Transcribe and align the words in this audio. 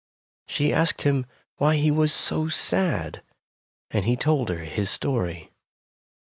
She 0.47 0.73
asked 0.73 1.03
him 1.03 1.27
why 1.57 1.75
he 1.75 1.91
was 1.91 2.11
so 2.11 2.49
sad, 2.49 3.21
and 3.91 4.03
he 4.03 4.15
told 4.15 4.49
her 4.49 4.63
his 4.65 4.89
story. 4.89 5.51